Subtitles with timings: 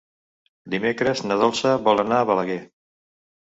[0.73, 2.59] Dimecres na Dolça vol anar a Balaguer.